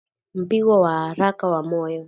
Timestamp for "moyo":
1.69-1.99